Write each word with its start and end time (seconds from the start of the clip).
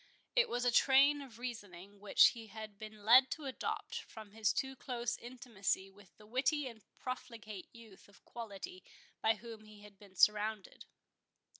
It 0.35 0.49
was 0.49 0.65
a 0.65 0.71
train 0.71 1.21
of 1.21 1.37
reasoning 1.37 1.99
which 1.99 2.29
he 2.29 2.47
had 2.47 2.79
been 2.79 3.05
led 3.05 3.29
to 3.33 3.45
adopt 3.45 4.01
from 4.01 4.31
his 4.31 4.51
too 4.51 4.75
close 4.75 5.15
intimacy 5.15 5.91
with 5.91 6.17
the 6.17 6.25
witty 6.25 6.65
and 6.65 6.81
profligate 6.97 7.69
youth 7.71 8.09
of 8.09 8.25
quality 8.25 8.83
by 9.21 9.35
whom 9.35 9.63
he 9.65 9.81
had 9.81 9.99
been 9.99 10.15
surrounded. 10.15 10.85